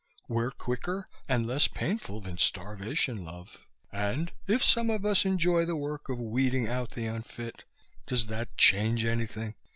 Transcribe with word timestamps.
We're 0.27 0.49
quicker 0.49 1.07
and 1.29 1.45
less 1.45 1.67
painful 1.67 2.21
than 2.21 2.39
starvation, 2.39 3.23
love... 3.23 3.67
and 3.91 4.31
if 4.47 4.63
some 4.63 4.89
of 4.89 5.05
us 5.05 5.25
enjoy 5.25 5.65
the 5.65 5.75
work 5.75 6.09
of 6.09 6.17
weeding 6.19 6.67
out 6.67 6.93
the 6.95 7.05
unfit, 7.05 7.65
does 8.07 8.25
that 8.25 8.57
change 8.57 9.05
anything? 9.05 9.53